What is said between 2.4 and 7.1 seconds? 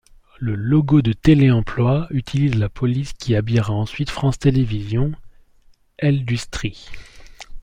la police qui habillera ensuite France Télévisions, Heldustry.